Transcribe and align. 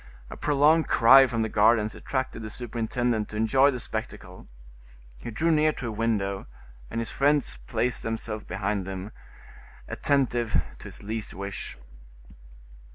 A 0.31 0.35
prolonged 0.35 0.87
cry 0.87 1.27
from 1.27 1.43
the 1.43 1.47
gardens 1.47 1.93
attracted 1.93 2.41
the 2.41 2.49
superintendent 2.49 3.29
to 3.29 3.35
enjoy 3.35 3.69
the 3.69 3.79
spectacle. 3.79 4.47
He 5.19 5.29
drew 5.29 5.51
near 5.51 5.71
to 5.73 5.89
a 5.89 5.91
window, 5.91 6.47
and 6.89 6.99
his 6.99 7.11
friends 7.11 7.57
placed 7.67 8.01
themselves 8.01 8.43
behind 8.45 8.87
him, 8.87 9.11
attentive 9.87 10.59
to 10.79 10.85
his 10.87 11.03
least 11.03 11.35
wish. 11.35 11.77